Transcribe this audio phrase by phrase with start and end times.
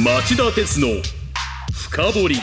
[0.00, 0.88] 町田鉄の
[1.70, 2.36] 深掘り。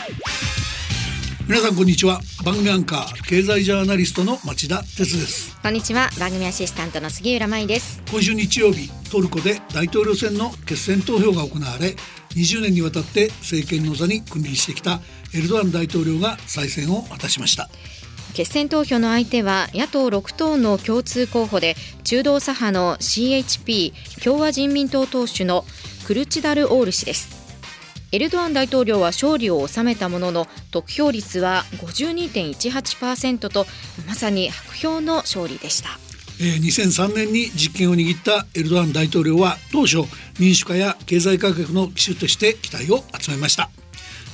[1.48, 2.20] 皆さんこんにちは。
[2.44, 5.58] 番組アンカー経済ジャーナリストの町田鉄です。
[5.60, 6.10] こんにちは。
[6.20, 8.00] 番組アシスタントの杉浦舞です。
[8.08, 11.96] 今週日曜日トルコで大統領選の決選投票が行われ
[12.36, 15.00] 20年にわたって政権の座に君臨してきた
[15.34, 17.68] エルドアン大統領が再選を果たしました。
[18.32, 21.74] 決選投票の相手は野党6党の共通候補で
[22.04, 23.92] 中道左派の CHP
[24.22, 25.64] 共和人民党党首の
[26.06, 27.39] クルチダルオール氏です
[28.12, 33.66] エルドアン大統領は勝利を収めたものの得票率は52.18%と
[34.08, 35.90] まさに白票の勝利でした、
[36.40, 39.98] 2003年に実権を握ったエルドアン大統領は当初
[40.40, 43.70] 民主化や経済改革の基手として期待を集めました。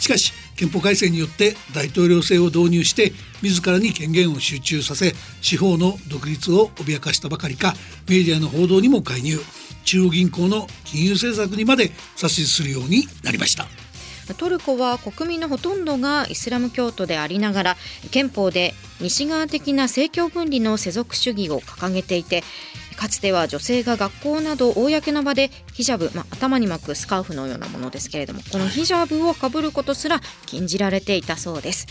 [0.00, 7.74] しかし憲法改正によって大統領制を導入して自らに権限を集中させ司法の独立を脅かしたばかりか
[8.08, 9.38] メディアの報道にも介入。
[9.86, 11.90] 中央銀行の金融政策にまで
[12.20, 13.66] 指図するようになりました。
[14.34, 17.76] トルコは国民のほとんどがイスラム教徒でありながら
[18.10, 22.42] 憲法で西側的な政教分離の世俗主義を掲げていて
[22.96, 31.86] かつては女性が学校など公の場でヒジャブ、まあ、頭に巻くスカーフのようなものですけれどもこのヒジャブをかぶることすら禁じられていたそうです。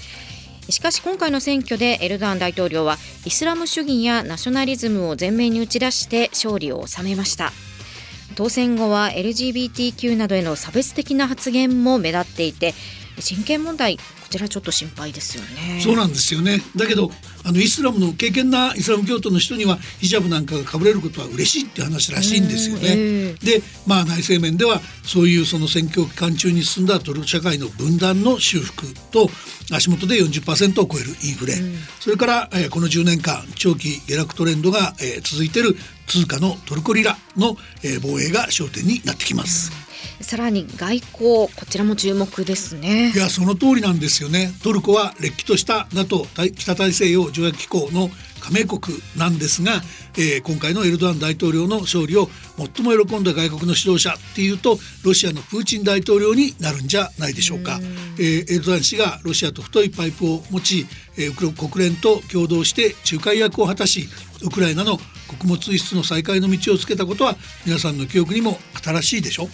[0.70, 7.52] しかし今回の選挙でエルドアン大統領はイスラム主義やナショナリズムを前面に打ち出して勝利を収めました
[8.36, 12.73] 当選後は LGBTQ などへの差別的な発言も目立っていて
[13.17, 15.80] 人権問題こちらちょっと心配ですよね。
[15.81, 16.59] そうなんですよね。
[16.75, 17.11] だけど
[17.44, 29.30] あのイスラムの敬虔なイスラム教徒の人にはヒジャブなんかがかぶれることは嬉しいって話らしいんですよね、えー、でまあ内政面ではそういうその選挙期間中に進んだトルコ社会の分断の修復と
[29.72, 31.53] 足元で40%を超えるインフレ、
[31.99, 35.75] それから、えー、この10年間長期下落トレンドが、えー、続いている
[36.08, 39.72] 通貨のトルコリラの、えー、防衛が焦点になってきます。
[40.22, 49.82] さらに外交こちらも注目ですねいやその通りなんですよねトルコはれっきとした NATO 北大西洋条約機構の加盟国なんですが、
[50.17, 57.80] えー、今回のエルドアン大統領の勝利を最も喜んだ外国の指導者っていうとロシアのプーチン大統領になるんじゃないでしょうか。
[58.20, 60.86] えー、エルドアン氏がロシアと太いパイプを持ち、
[61.17, 61.52] え、国
[61.86, 64.08] 連と共同して仲介役を果たし
[64.42, 69.45] ウクライナの穀物輸出の再開の道をつけたことは皆さんの記憶にも新しいでしょ？
[69.45, 69.49] う。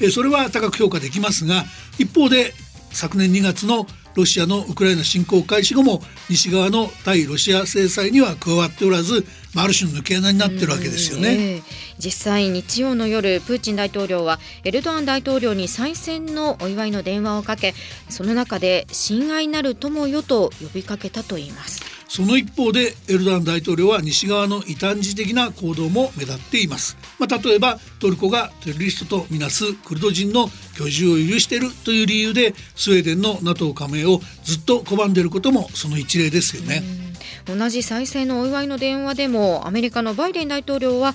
[0.00, 1.64] えそれは高く評価できますが
[1.98, 2.54] 一方で
[2.98, 3.86] 昨年2月の
[4.16, 11.62] ロシアのウクライナ侵攻開始後も西側の対ロシア制裁には加わっておらず、まあ、る種の抜け穴になってるわけですよね、えー、
[12.00, 17.72] 実際日曜の夜プーチン大統領はエルドアン大統領に再選のお祝いの電話をかけ
[18.08, 21.97] その中で親愛なる友よと呼びかけたといいます。
[22.08, 30.48] その一方でエルドアン大統領は西側の異端児的な行動も目立っています、まあ、例えばトルコがテロリストとみなすクルド人の
[30.78, 36.82] 居住を許しているという理由でスウェーデンの NATO 加盟をずっと拒んでいることもその一例ですよね。
[37.46, 41.14] 同じ再生のお祝いの電話でもアメリカのバイデン大統領は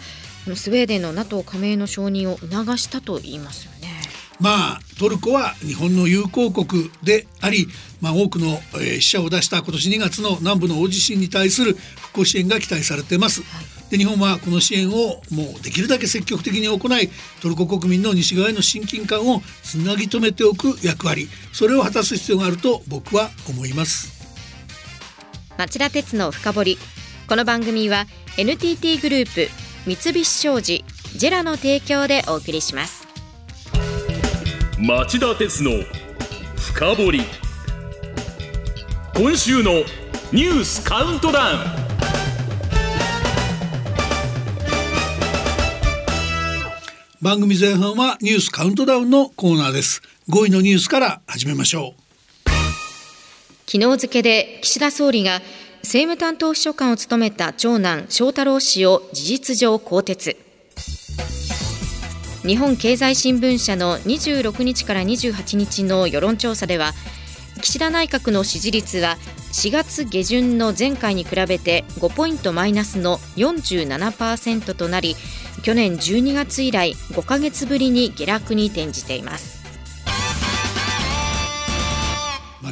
[0.56, 3.73] スウェーデンの NATO 加盟の承認を促したと言います。
[4.40, 7.68] まあトルコは日本の友好国であり、
[8.02, 13.42] まあ、多くの、えー、死者を出した今年2月の南部の大地震に対する復興支援が期待されています。
[13.42, 13.66] はい。
[13.90, 17.10] で日本はこの支援をもうできるだけ積極的に行い
[17.42, 21.28] トルコ国民の西側への親近感をつなぎ止めておく役割。
[21.52, 24.24] それを果たす必要があると僕は思います。
[25.58, 26.78] 町田鉄の深掘り。
[27.26, 28.06] この番組は
[28.38, 29.50] NTT グループ
[29.86, 30.84] 三菱商事
[31.16, 33.03] ジェラの提供でお送りします
[34.80, 35.72] 町田鉄の
[36.58, 37.22] 深掘り。
[39.16, 39.72] 今週の
[40.32, 41.60] ニュースカウントダウン。
[47.22, 50.02] 番組前半はニュースカウントダウンのコーナーです。
[50.30, 52.50] 5位のニュースから始めましょう。
[53.68, 55.42] 昨日付で岸田総理が
[55.84, 60.43] 政務担当秘書官を務めた長男翔太郎氏を事実上更迭
[62.46, 66.92] 日本経済新聞社の26日から28日の世論調査では
[67.62, 69.16] 岸田内閣の支持率は
[69.54, 75.16] 4月下旬の前回に比べて5ポイントマイナスの47%となり
[75.62, 79.53] 去年12月以来5か月ぶりに下落に転じています。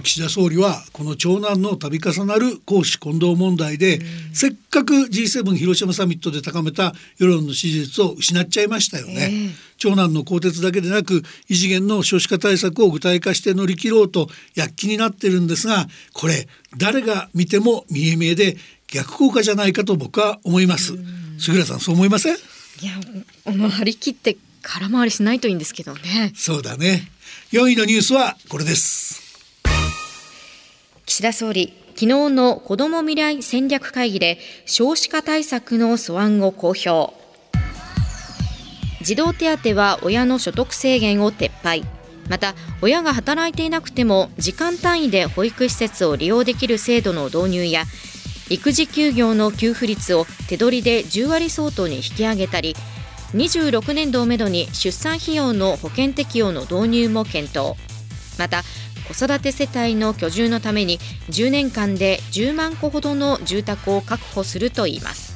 [0.01, 4.01] あ、岸田総理はこの長男の度重なる公私混同問題で、
[4.33, 9.51] せっかく G7 広島サミットで高めた世論の支持率を失っちゃいましたよね。
[9.77, 18.57] 長男の更迭だけでなく異次元の少子化対策を具体化して乗り切ろうと躍起になってるんですがこれ誰が見ても見え見えで
[18.87, 20.93] 逆効果じゃないかと僕は思います。
[21.39, 22.35] 杉浦さんそう思いません？
[22.35, 22.37] い
[22.85, 26.31] やもう張り切って空回りしないといいんですけどね。
[26.35, 27.09] そうだね。
[27.51, 29.30] 4位のニュースはこれです
[31.11, 37.13] 岸田総理昨日の子ども未来戦略会議で少子化対策の素案を公表。
[39.01, 41.83] 児童手当は親の所得制限を撤廃。
[42.29, 47.83] また親が働いていなくても時間単位で保育施設を利用できる制度の導入や
[48.49, 52.73] 育児休業の給付率を手取りで10割相当に引き上げたり
[53.33, 57.75] 26年度をめどに出産費用の保険適用の導入も検討。
[58.39, 58.63] また
[59.13, 60.97] 子育て世帯の居住のために
[61.29, 65.31] 10年間で10万戸ほどの住宅を確保するといいます。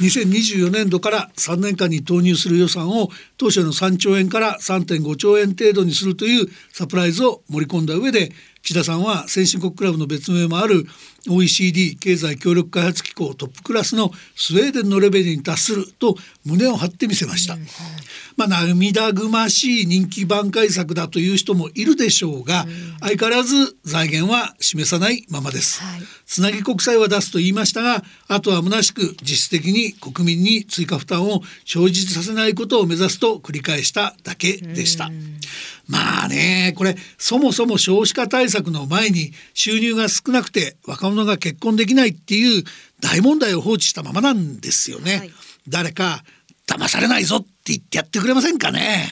[0.00, 10.84] 2024年度から3年間に投入する予算を当初の3兆円から3.5兆円程度にするというサプライズを盛り込んだ上で岸田さんは先進国クラブの別名もある
[11.28, 17.56] OECD 経済協力開発機構トップクラスのスウェーデンのレベルに達すると胸を張ってみせました、
[18.36, 22.64] まあ涙ぐましい人気挽回策だという人もいるでしょうが、
[23.00, 35.10] 相変わらず財源は示さないままです、はい、つなぎ国債は出すと言いましたがあとは虚しく実質的に国民に追加負担を生じさせないことを目指すと繰り返しただけでした、
[35.90, 42.64] まあねこれそもそも少子化対策の前に収入が少なくて若者が結婚できないっていう
[43.00, 45.30] 大問題を放置したままなんですよね、はい、
[45.68, 46.22] 誰か
[46.66, 49.10] 騙されないぞって言ってやってくれませんかね。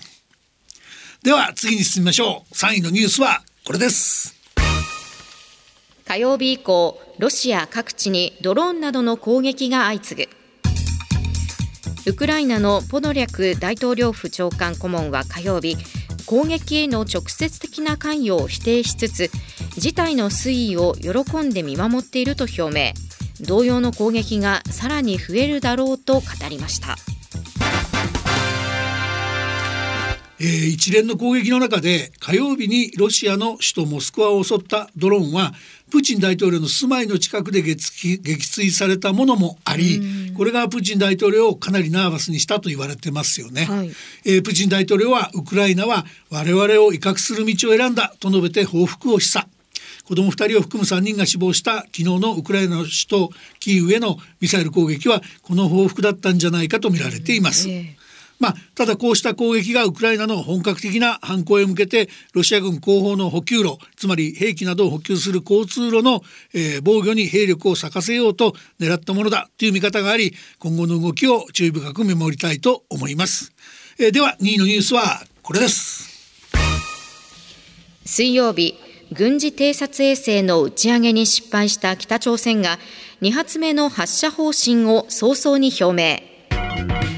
[1.24, 2.54] では次に進みましょう。
[2.54, 4.36] 3位のニュースはこれです。
[6.06, 10.30] 火曜日以降ロシア各地にドローンなどの攻撃が相次ぐ。
[12.06, 15.76] ウクライナのポドリャク大統領府長官顧問は火曜日
[16.28, 19.30] 攻撃への直接的な関与を否定しつつ
[19.78, 22.92] 事態の推移を喜んで見守っていると表明
[23.40, 26.96] 同様の攻撃がさらに増えるだろうと語りました。
[30.40, 35.52] えー、一連の攻撃の中で火曜日にロシアの首都モスクワを襲ったドローンは
[35.90, 43.88] プーチン大統領の住まいの近くで撃墜されたものもありこれがプーチン大統領をかなりナーバスにしたと言われてますよね、はい、
[44.24, 49.46] えー、プーチン大統領はウクライナは我々を威嚇する道を選んだと述べて報復を示唆。
[50.04, 53.30] 子供2人を含む3人が死亡した昨日のウクライナの首都
[53.60, 57.68] キーウへのミサイル攻撃はこの報復だったんじゃないかと見られています。
[57.68, 57.97] えー
[58.38, 66.22] まあ、ただこうした攻撃がウクライナの本格的な反攻へ向けてロシア軍後方の補給路つまり兵器などを補給する交通路の、
[66.54, 73.52] えー、防御に兵力を咲かせようと狙ったものだという見方があり今後の動きを注意深く見守りたいと思います、
[73.98, 76.08] えー、では2位のニュースはこれです。
[78.04, 78.74] 水曜日
[79.12, 82.78] 軍事偵察衛星の打ち上げに失敗した北朝鮮が
[83.20, 87.17] 2発目の発射方針を早々に表明。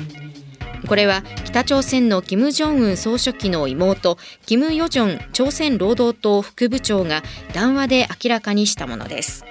[0.91, 7.23] これは北朝鮮の金正恩総書記の妹金与正朝鮮労働党副部長が
[7.55, 9.45] 談話で明らかにしたものです。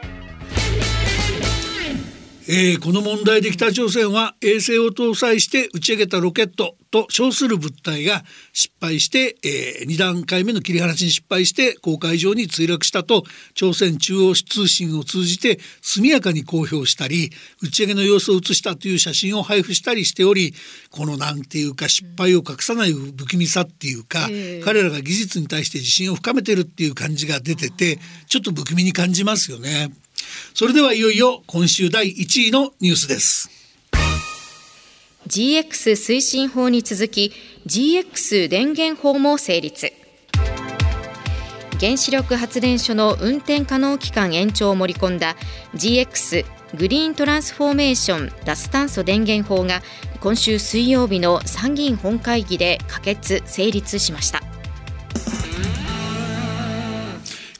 [2.51, 8.23] えー、この問題で北朝鮮は衛星を搭載して打ち上げたロケットと称する物体が
[8.53, 13.21] 失敗して、えー、2段階目の切り離しに失敗して公海上に墜落したと
[13.53, 17.29] 朝鮮中央通信を通じて速やかに公表したり
[17.61, 20.55] 打ち上げの様子を写したという写真を配布したりしており
[20.89, 24.27] このなんていうか失敗を隠さない不気味さっていうか、
[24.65, 29.91] 彼らが技術に対して自信を深めてるっていう感じが出ててちょっと不気味に感じますよね。
[30.53, 33.49] それではいよいよ今週第1位のニュースです。
[35.27, 37.31] GX 推進法に続き
[37.67, 39.93] GX 電源法も成立。
[41.79, 45.37] 原子力発電所の運転可能期間延長を盛り込んだ
[45.75, 46.45] GX
[46.77, 49.81] グリーントランスフォーメーション脱炭素電源法が
[50.19, 54.43] 今週水曜日の参議院本会議で可決成立しました。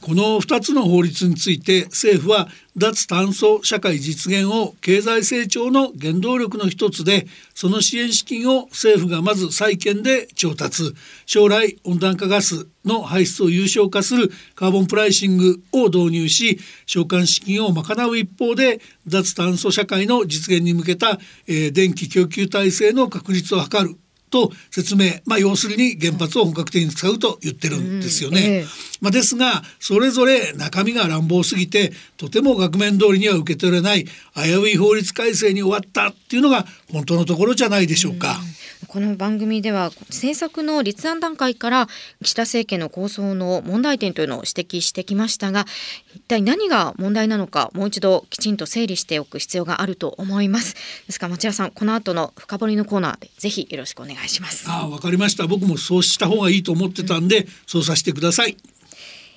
[0.10, 10.96] この2つの法律について政府は脱炭素社会実現を経済成長の原動力の一つでその支援資金を政府がまず債券で調達。
[11.28, 23.96] 将来温暖化ガスの排出を有償化するカーボンプライシングを導入し償還資金を賄う一方で脱炭素社会の実現に向けた、えー、電気供給体制の確立を図る。
[24.30, 28.40] と説明、まあ、要するに原発を本格的に使うと言ってるんですよね。
[28.40, 28.66] うんえ
[29.02, 34.06] まあ、ですがそれぞれ中身が乱暴すぎてとても額面通りには受け取れない
[34.36, 38.40] 危うい法律改正に終わったっていうのが本当のところじゃないでしょうか。
[38.54, 38.60] うん
[38.90, 41.88] この番組では政策の立案段階から
[42.24, 45.68] 岸田政権の構想の問題点というのを指摘してきましたが
[46.16, 50.74] 一体何が問題なのかもう一度きちんと整理しておく必要があると思います。
[51.06, 54.66] ですから町田さんこの後の深掘りのコーナーでぜひよろしくお願いします。
[54.68, 55.46] あわかりました。
[55.46, 58.58] 僕もそうした方がいいと思ってたんで、うん、そうさせてください。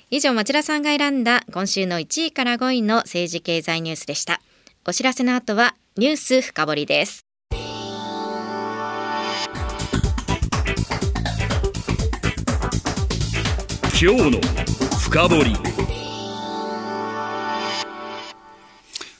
[0.09, 4.41] 以上町田さんが選んだ今週の1位から5位の政治経済ニュースでした。
[4.87, 7.22] お知らせの後はニュース深掘りです
[14.05, 14.41] 今日の
[14.99, 15.55] 深掘り。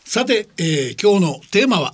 [0.04, 1.94] さて、えー、今日のテーマは？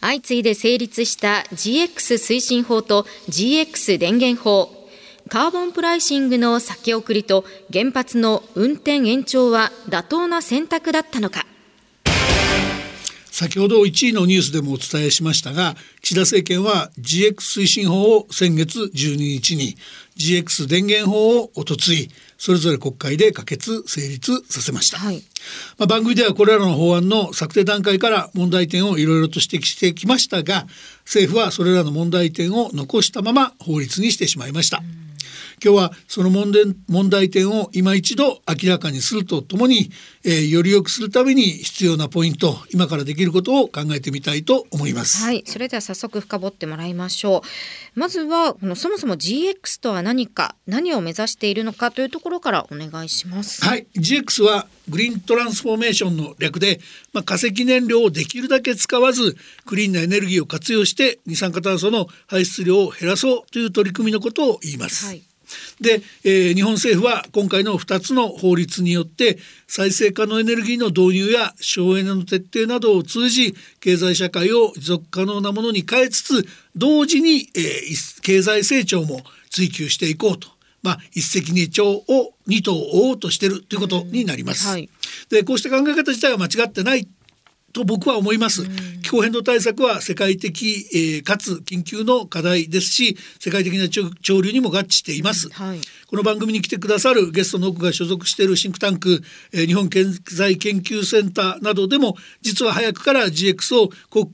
[0.00, 4.70] 相次いで成立した GX 推進法と GX 電源法。
[5.28, 11.44] カーボンプライシングの先送りと原発の運転延長は妥当な選択だったのか
[13.40, 19.76] 先ほど1位のニュースでもお伝えしましたが岸田政権は GX 推進法を先月12日に
[20.18, 25.22] GX 電源法をおとついそれぞれ国会で可決成立させました、はい、
[25.78, 30.66] まあ、番組ではこれらの法案の策定段階から問題点をいろいろと指摘してきましたが
[31.06, 34.82] 政府はそれらの問題点を残したまま法律にしてしまいました。
[35.64, 39.90] うん今日はその問題問題点を今一度明らかにするとともに、
[40.24, 45.22] えー、より良くするために必要なポイント今からできることを考えてみたいと思います。
[45.22, 45.44] はい。
[45.46, 47.42] それでは早速深掘ってもらいましょ
[47.94, 48.00] う。
[48.00, 53.64] まずはこのそもそも GX とは何か何を目指しているのかというところからお願いします。
[53.64, 53.86] はい。
[53.96, 56.80] GX はグリーントランスフォーメーションの略で、
[57.12, 59.36] まあ、化石燃料をできるだけ使わず
[59.66, 65.29] クリーンなエネルギーを活用して二酸化炭素の排出量を減らそうという取り組みのことを言います、はい
[65.80, 80.48] で、えー、日本政府は今回の2つの法律によって再生可能エネルギーの導入や省エネの徹底などを通じ経済社会を持続可能なものに変えつつ同時に、えー、経済成長も追求していこうと。
[80.82, 84.66] まあ、一石二鳥を二頭追おうとしているということになります。
[84.66, 84.88] はい、
[85.28, 87.06] でこうした考え方自体は間違ってない
[87.72, 88.64] と僕は思います。
[89.02, 93.86] 気候変動対策は世界的、えー、かつ緊急の課題ですし世界的な
[94.22, 103.90] 潮流にも合致しています、はい、この番組に来てくださるゲストの多くが所属しているシンクタンク、えー、日本経済研究センターなどでも実は早くから GX を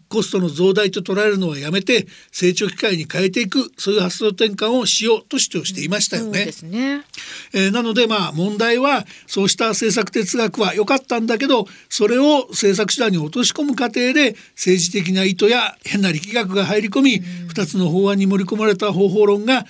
[0.08, 6.46] コストの増大と捉えるのはやめて成長機会に変えていくそういう発想転換をしようと主張していましたよね。
[6.62, 7.04] ね
[7.52, 19.66] えー、なのでまあ問題はそうした政策哲学は良かったんだけどそれを政策手段に落とし込む過程で政治的な意図や変な力学が入り込み、2つの法案に盛り込まれた方法論が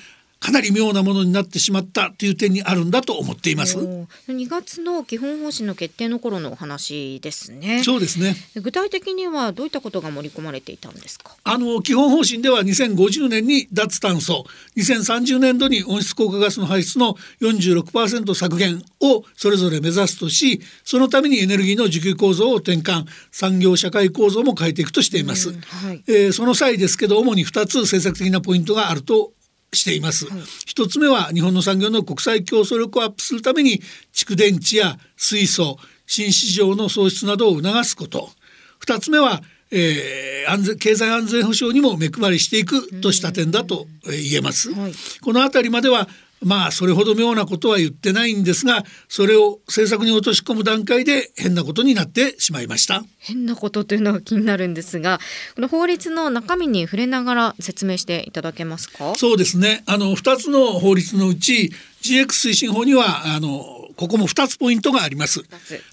[0.47, 3.79] かなり妙なものになってしまったという点にあるんだと思っています。
[3.79, 7.83] 2月の基本方針の決定の頃のお話ですね。
[7.83, 8.37] そうですね。
[8.55, 11.37] 具体的にはどういったことが盛り込まれていたんですか？
[11.43, 14.45] あの基本方針では2050年に脱炭素、
[14.76, 25.53] 2030年度に温室効果ガスの排出の46%削減をそれぞれ目指すとし、そのためにエネルギーの需給構造を転換、産業社会構造も変えていくとしています。
[25.53, 29.33] はい、えー、その際ですけど主に2つ政策的なポイントがあると
[29.73, 33.81] しています、はい、一つ目は日本の産業の国際競争力をアップするために
[34.13, 38.31] 蓄電池や水素新市場の創出などを促すこと。
[38.79, 44.73] 二つ目はえー、安全経済安全保障にも目配りしていくとした点だと言えます。
[44.73, 46.09] はい、この辺りまでは
[46.43, 53.05] まあそれほど妙なことは言ってないんですがそれを政策に落とし込む段階で変なことになってしまいました。
[53.19, 55.19] 変なことというのが気になるんですが
[55.55, 59.14] この法律の中身に触れながら説明していただけますか？
[59.16, 59.83] そうですね。
[59.87, 63.64] あの2つの法律のうち GX 推進法にはあの
[63.97, 65.43] ここも2つポイントがあります。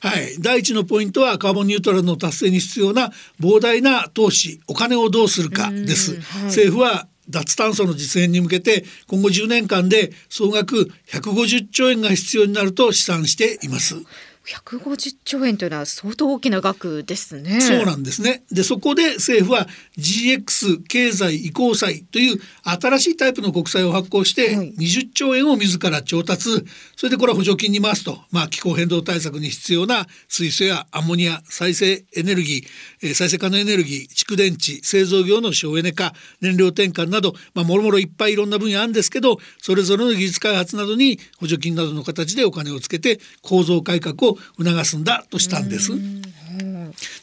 [0.02, 6.20] はい、第一のポイントはカーボンニュートラルの達成に必要な膨大な投資お金をどうするかです。
[6.20, 13.96] はい、政府は脱炭素の実現に向けて今後10年間で総額150兆円が必要になると試算しています。
[14.46, 17.62] 150兆円というのは相当大きな額ですね。
[17.62, 18.44] そうなんですね。
[18.52, 26.50] で、そこで政府は GX 経済移行債という新しいタイプの国債を発行して20兆円を自ら調達、
[26.98, 45.92] それでこれは補助金に回すと、まあ気候変動対策に必要な水素やアンモニア、再生エネルギー、え再生可能エネルギー、蓄電池、製造業の省エネ化、燃料転換など、まあもろもろいっぱいいろんな分野あるんですけど、それぞれの技術開発などに補助金などの形でお金をつけて構造改革を促すんだとしたんです。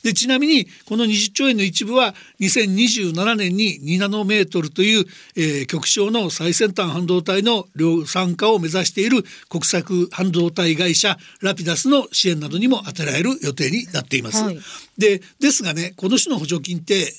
[0.03, 5.05] でちなみにこの20兆円の一部は2027年に2ナノメートルという、
[5.37, 14.43] えー、極小の最先端半導体の量産化を目指している国策半導体会社ラピダスの支援などにも充てられる予定になっています。
[14.43, 14.59] はい、
[14.99, 17.13] でですがねこの種の補助金って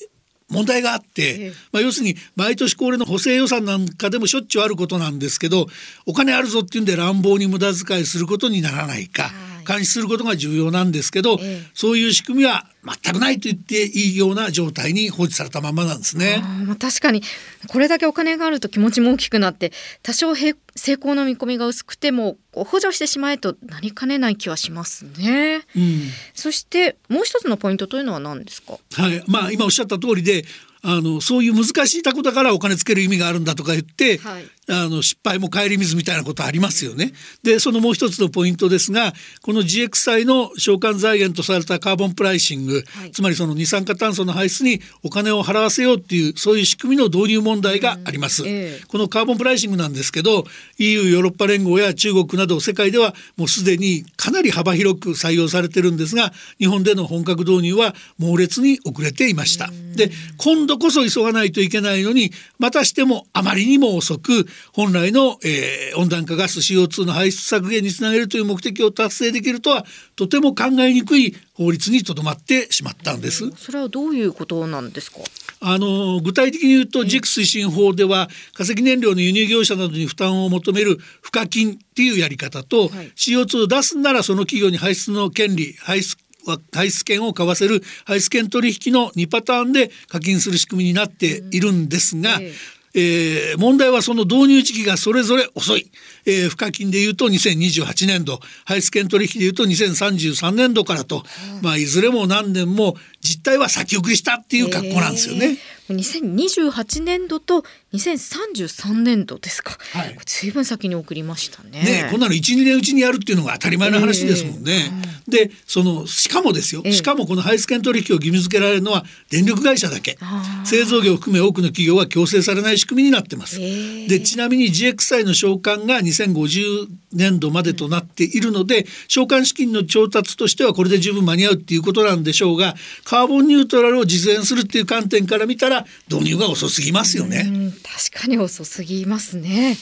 [0.49, 5.67] 問題があって、まあ、要するに毎年恒例の補正予算なんかでもしょっちゅうあることなんですけど
[6.05, 9.31] お金あるぞっていうんで乱暴に無駄遣いすることにならないか、はい
[9.65, 12.67] 監視することが重要なんですけど、ええそういう仕組みは
[13.03, 16.43] 全くないと言っていいような状態に放置されたままなんですね。
[16.65, 17.21] まあ確かに
[17.67, 19.71] これだけお金があると気持ちも大きくなって
[20.03, 25.61] 多少へ成功の見込みが薄くても補助してしまえとなりかねない気はしますね。
[25.75, 26.01] うん
[26.33, 28.77] そしてもう一つのポイントというのは何ですか？
[28.93, 30.43] はい、まあ今おっしゃった通りで
[30.83, 37.11] あのそういう難しいタコだからお金つける意味があるんだとか言って、はいあの失敗も顧みずみたいなことありますよね。
[37.43, 48.43] でそのもう一つのポイントですがこの GX 債の償還財源とされたカーボンプライシング、はいつまりその二酸化炭素の排出にお金を払わせようっていうそういう仕組みの導入問題があります。
[48.47, 50.45] ええこのカーボンプライシングなんですけど
[50.77, 59.69] EU ヨーロッパ連合や中国など世界ではもうすでにかなり幅広く採用されてるんですが日本での本格導入は猛烈に遅れていました。
[59.95, 73.51] で今度こそ急がないといけないのにまたしてもあまりにも遅く本来の、えー温暖化ガス CO2 の排出削減につなげるという目的を達成できるとはとても考えにくい法律にとどまってしまったんです。
[73.57, 75.19] それはどういうことなんですか？
[75.59, 83.11] あの具体的に言うと JIC 推進法では化石燃料の輸入業者などに負担を求める賦課金っていうやり方と、はい。
[83.15, 92.53] CO2 を出すならその企業に排出の権利排出は排出権を買わせる排出権取引の2パターンで課金する仕組みになっているんですが、ええ
[92.93, 95.91] えー問題はその導入時期がそれぞれ遅い、
[96.25, 101.23] えー、賦課金でいうと2028年度排出権取引でいうと2033年度からと、
[101.61, 105.45] まあ、いずれも何年も実態は先送りしたっていう格好なんですよね。
[105.45, 105.57] えー。
[105.93, 109.77] 2028年度と2033年度ですか。
[109.91, 111.81] はいこれ随分先に送りましたね。
[111.83, 114.91] ねこんなの12年うちにやるっていうのが当たり前の話ですもんね。
[115.27, 120.17] でそのしかもですよ、ええしかもこの排出権取引を義務付けられるのは電力会社だけ
[120.63, 123.59] 製造業を含め多くの企業は強制されない仕組みになってます。
[123.61, 137.43] ええでちなみに GX 債の償還が2050年度までとなっているので償還資金の調達としてはこれで十分間に合うっていうことなんでしょうがカーボンニュートラルを実現するっていう観点から見たら導入が遅すぎますよね。
[137.47, 139.77] うん、確かに遅すぎますね。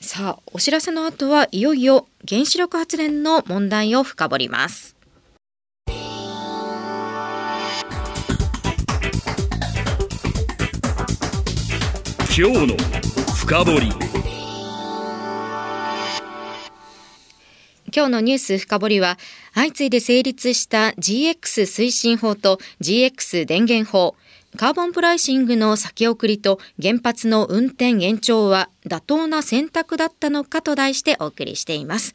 [0.00, 4.96] さあ、お知らせの後はいよいよ原子力発電の問題を深掘ります。
[12.36, 12.76] 今日の
[13.34, 14.09] 深掘り
[17.94, 19.18] 今日のニュース深掘りは
[19.54, 24.16] 相次いで成立した GX 推進法と GX 電源法
[24.56, 32.14] カーボンプライシングの先送りと原発の運転延長は妥当な選択だったのかと題してお送りしています。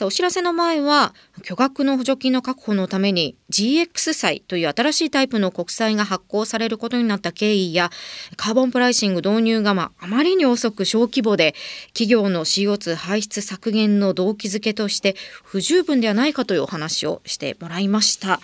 [0.00, 7.90] さあお知らせの前は巨額の補助金の確保のために GX 債という新しいタイプの国債が発行されることになった経緯や
[8.36, 11.54] カーボンプライシング導入がまあまりに遅く小規模で
[11.88, 18.40] 企業の CO2 排出削減の動機づけとして不十分ではないかというお話をしてもらいました。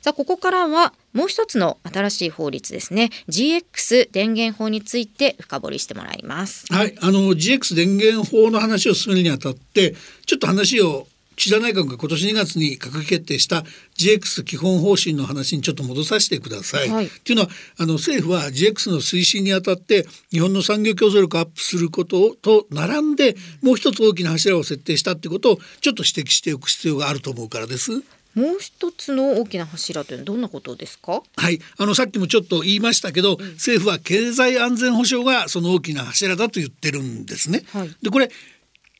[0.00, 6.64] さあここからはもう一つの新しい法律ですね GX 電源法について深掘りしてもらいます。
[6.72, 9.94] はい、あの GX 電源法の話を進めるにあたって
[10.26, 13.64] ちょっと話を岸田内閣が今年2月に閣議決定した
[13.98, 16.88] GX 基本方針の話にちょっと戻させてください。
[16.88, 28.02] はいっていうのはあの政府は GX の推進にあたって日本の産業競争力をアップすることと並んでもう一つ大きな柱を設定したってことをちょっと指摘しておく必要があると思うからです。
[28.34, 31.22] もう一つの大きな柱というのはどんなことですか？
[31.36, 37.62] はい、あのさっきもちょっと言いましたけど、政府は経済安全保障がその大きな柱だと言ってるんですね。
[37.72, 37.96] はい。
[38.02, 38.30] でこれ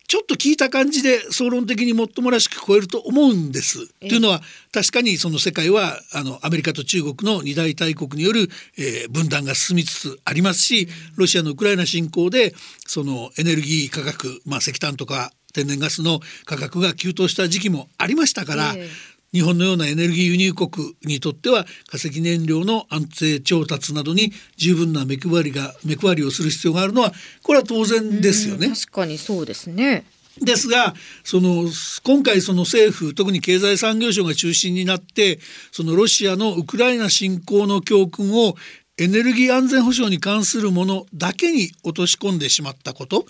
[0.08, 3.86] ちょっと聞いた感じで総論的にもっともらしく聞こえると思うんです。
[4.00, 4.40] というのは
[4.72, 12.54] 確かにその世界はあのアメリカと中国の二大大国による、えー分断が進みつつありますしロシアのウクライナ侵攻で
[12.86, 18.88] そのエネルギー価格、まあ、石炭とか天然ガスの価格が急騰した時期もありましたから、ええ
[19.32, 27.12] 日本のようなエネルギー輸入国にとっては化石燃料の安定調達などに十分な目配りが目配りをする必要があるのは
[27.42, 28.68] これは当然ですよね。
[28.68, 30.04] 確かにそうですね。
[30.40, 31.66] ですがその
[32.02, 35.38] 今回その政府特に経済産業省が中心になって
[35.70, 38.54] そのロシアのウクライナ侵攻の教訓を
[38.96, 43.24] エネルギー安全保障に関するものだけに落とし込んでしまったこと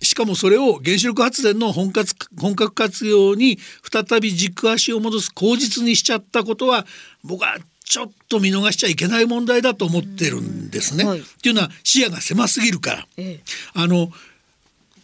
[0.00, 6.86] しかもそれを原子力発電の本格本格活用に再び軸足を戻す口実にしちゃったことは
[7.24, 11.04] 僕はちょっと見逃しちゃいけない問題だと思ってるんですね。
[11.04, 13.06] うんはいっていうのは視野が狭すぎるから。
[13.16, 13.40] ええ
[13.74, 14.10] あの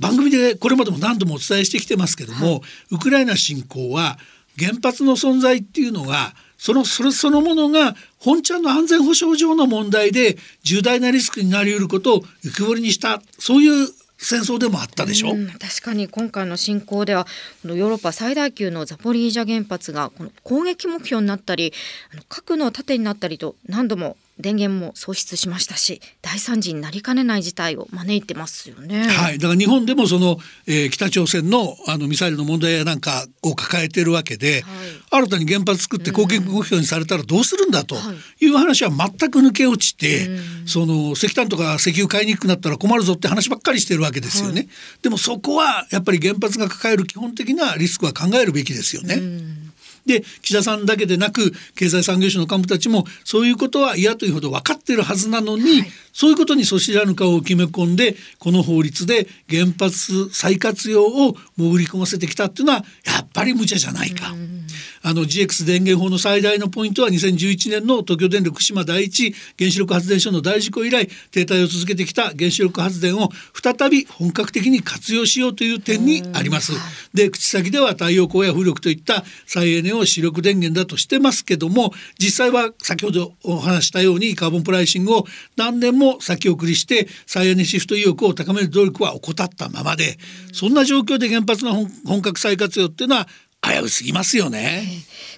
[0.01, 4.19] 番組でこれまでも何度もお伝えしてきてますけども、ウクライナ侵攻は
[4.59, 17.25] 原発の存在っていうのがそのそれそのものが本ちゃんの安全保障上の問題で重大なリスクになりうることを浮き彫りにしたそういう戦争でもあったでしょ、うん、確かに今回の侵攻では
[17.63, 21.73] このヨーロッパ最大級のザポリージャ原発がこの攻撃目標になったり
[22.29, 29.07] 核の盾になったりと何度も電源も喪失しましたし大惨事になりかねない事態を招いてますよね。
[29.09, 37.97] はい、だから日本でもその、えー、北朝鮮のあのミサイルの問題やなんかを抱えているわけで、はい、新たに原発作って攻撃目標にされたらどうするんだと
[38.41, 38.55] い。
[38.55, 40.29] う話は全く抜け落ちて、
[40.67, 44.55] その石炭とか石油買いにくくなったら困るぞって話ばっかりしてるわけですよね。
[44.55, 44.69] はい、
[45.03, 49.21] でもそこはやっぱり原発が抱える基本的なリスクは考えるべきですよね。
[50.07, 64.35] で岸田さんだけでなく経済産業省の幹部たちもそういうことは嫌というほど分かっているはずなのに、はい、そういうことにそしらぬ顔を決め込んでこの法律で原発再活用を潜り込ませてきたっていうのはやっぱり無茶じゃないか。
[65.07, 76.73] あの GX 電源法の最大のポイントは2011年の東京電力福島第一原子力発電所の大事故以来停滞を続けてきた原子力発電を再び本格的に活用しようという点にあります。
[77.13, 90.17] で口先では太陽光や風力といった再エネを主力電源だとしてますけども実際は先ほどお話したようにカーボンプライシングを何年も先送りして再エネシフト意欲を高める努力は怠ったままで
[90.55, 91.75] そんな状況で原発の
[92.07, 93.29] 本格再活用っていうのは
[93.65, 94.85] 危うすぎますよね。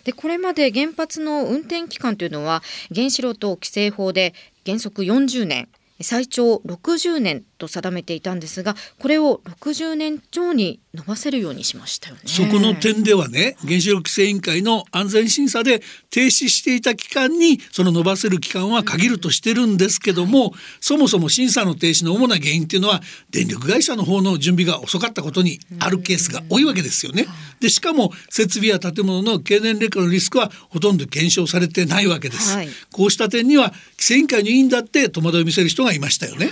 [0.04, 2.62] でこれまで原発の運転期間というのは
[2.94, 4.34] 原子炉等規制法で
[4.64, 5.68] 原則40年
[6.00, 27.26] 最長60年と定めていたんですがこれを60年超に伸ばせるようにしましたよねそこの点ではね原子力規制委員会の安全審査で停止していた期間にその伸ばせる期間は限るとしてるんですけども、うん、そもそも審査の停止の主な原因っていうのは電力会社の方の準備が遅かったことにあるケースが多いわけですよね。
[27.60, 32.54] でしかも設備や建物の経年劣化のリスクはほとんど検証されてないわけです。
[32.54, 36.50] はい、こうした点には規制委員会の委員だって戸惑いを見せる人がいましたよね。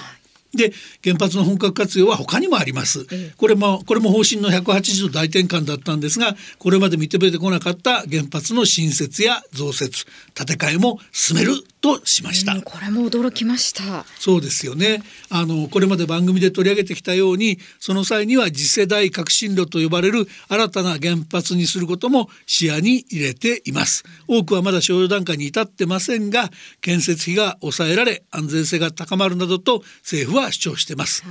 [0.57, 3.07] で原発の本格活用は他にもあります。
[3.37, 12.61] これもこれも方針の180度大転換だったんですがこれまで認めてこなかった原発の新設や増設建て替えも進めるとしました。
[12.63, 14.07] これも驚きました。
[14.19, 15.03] そうですよね。
[15.29, 24.05] あのこれまで番組で取り上げてきたようにその際には次世代革新炉と呼ばれる新たな原発にすることも視野に入れています。
[24.27, 31.25] 多くはまだ商用段階に至ってませんが建設費が抑えられ安全性が高まるなどと政府は主張してます。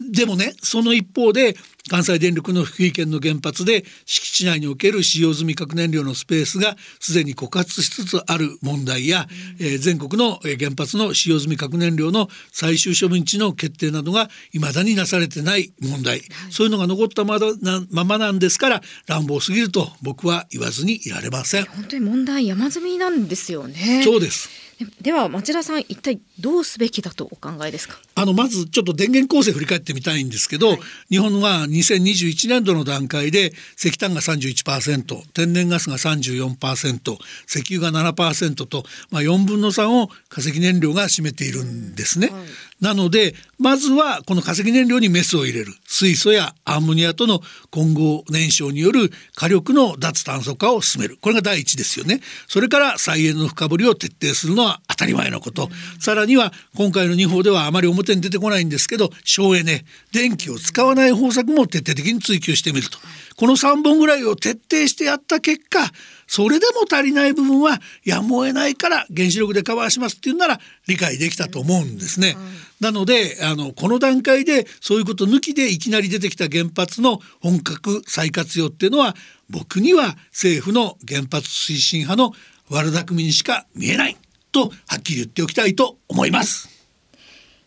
[0.00, 1.56] でもねその一方で
[1.88, 9.26] 関西電力の福井県の原発で敷地内における使用済み核燃料のスペースがすでに枯渇しつつある問題や、
[9.58, 17.46] うん、えー、全国の原発の使用済み核燃料の最終処分地の決定などが未だになされてない問題、はい、そういうのが残ったまな
[17.90, 21.64] ままなんですから乱暴すぎると僕は言わずにいられません。
[21.64, 24.02] 本当に問題山積みなんですよね。
[24.04, 24.67] そうです
[25.00, 27.98] では町田さん一体どうすべきだとお考えですか？
[28.14, 30.78] あのまずちょっと電源構成振り返ってみたいんですけど、はい、
[31.10, 37.16] 日本は2021年度の段階で石炭が31%天然ガスが34%
[37.48, 42.28] 石油が7%と、まあ、4分の3を化石燃料が占めているんですね。
[42.28, 42.44] はい
[42.80, 45.72] なのでまずはこの化石燃料にメスを入れる。
[45.84, 51.18] 水素やアンモニアとの混合燃焼による火力の脱炭素化を進める。
[51.20, 52.20] これが第一ですよね。
[52.46, 62.98] それから再エネの深掘りを徹底するのは当たり前のこと、うん、さらには今回の2法ではあまり表に出てこないんですけど省エネ電気を使わない方策も徹底的に追求してみると。
[63.36, 65.80] この3本ぐらいを徹底してやった結果
[66.28, 72.36] それでも足りない部分はやむを得ないから原子力でカバーしますっていうなら理解できたと思うんですね。
[72.80, 79.16] なのであのこの段階でそういうこと抜きでいきなり出てきた原発の本格再活用っていうのは
[79.48, 82.32] 僕には政府の原発推進派の
[82.68, 84.16] 悪巧みにしか見えない
[84.52, 86.68] とはっきり言っておきたいと思います。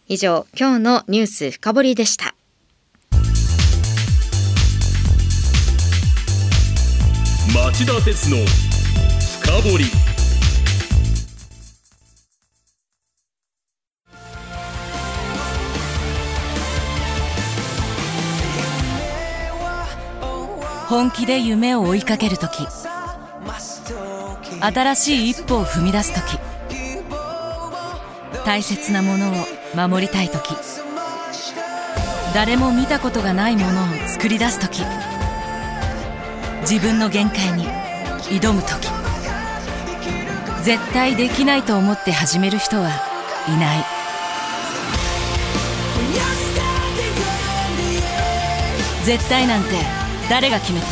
[0.08, 2.36] 以上今日のニュース深掘りでした。
[7.48, 8.38] 町田鉄の
[9.42, 9.84] 深掘
[20.88, 22.68] 本気で夢を追いかけるとき
[24.62, 26.40] 新しい一歩を踏み出すとき
[28.46, 29.34] 大切なものを
[29.76, 30.56] 守りたいとき
[32.36, 34.84] 誰も見たことがないものを作り出すとき
[36.62, 37.66] 自分の限界に
[38.40, 38.88] 挑む時。
[40.64, 42.90] 絶対できないと思って始める人は
[43.48, 43.86] いない。
[49.04, 49.70] 絶対なんて
[50.30, 50.86] 誰が決めた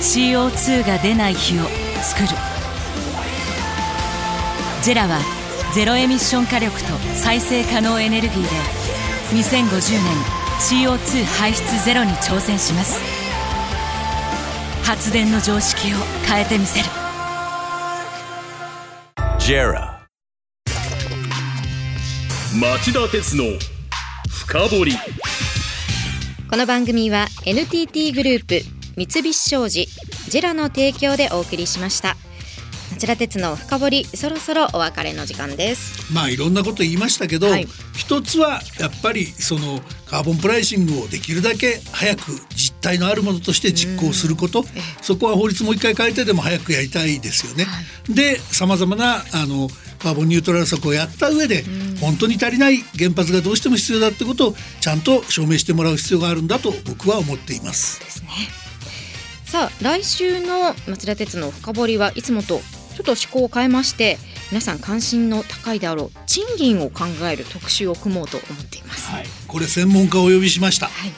[0.00, 1.62] ？CO2 が出ない日を
[2.02, 2.28] 作る。
[4.82, 5.18] ジェラは
[5.74, 8.48] ゼロエミッション火力と再生可能エネルギーで
[9.32, 13.00] 2050年 CO2 排出ゼロに挑戦します。
[14.82, 16.86] 発電の常識を変えてみせる。
[19.38, 19.98] JERA.
[22.60, 23.44] 町田鉄の
[24.28, 24.92] 深掘り。
[26.50, 28.60] この番組は NTT グループ
[28.96, 29.86] 三菱商事
[30.28, 32.16] ジェラの提供でお送りしました
[32.98, 36.12] 町田鉄の深掘りそろそろお別れの時間です。
[36.12, 37.68] まあいろんなこと言いましたけど、はい。
[37.94, 44.64] 一つはやっぱりそのカーボンプライシングをできるだけ早く実態のあるものとして実行すること。
[45.00, 47.66] そこは法律もう一回変えてでも早くやりたいですよね。
[48.08, 49.68] でさまざまなあの
[50.00, 51.64] カーボンニュートラル策をやった上で
[52.00, 55.02] 本当に足りない原発がどうしても必要だってことをちゃん。
[55.02, 58.00] と証明してもらう必要があるんだと僕は思っています。
[59.44, 62.60] さあ来週の町田鉄の深掘りはいつもと
[62.98, 64.18] ちょっと思考を変えまして
[64.50, 70.86] 皆さん関心の高いであろう賃金を考える特集を組もうと思っています、はい、これ専門家をお呼びしました。
[70.86, 71.12] はい。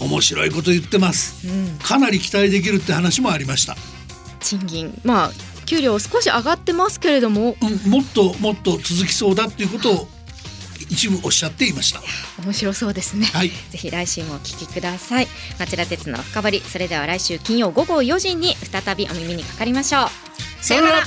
[0.00, 1.46] 面白いこと言ってます。
[1.46, 3.76] うん、かなり期待できるって話もありました。
[4.40, 5.30] 賃金まあ
[5.66, 7.54] 給料少し上がってますけれども。
[7.62, 10.08] うん、もっともっと続きそうだっていうことを
[10.90, 12.02] 一部おっしゃっていました。
[12.42, 13.48] 面白そうですね、はい。
[13.48, 15.28] ぜひ来週もお聞きください。
[15.58, 16.60] 町田鉄の深掘り。
[16.60, 20.08] それでは来週金曜午後4時に再びお耳にかかりましょう。
[20.64, 21.06] さよなら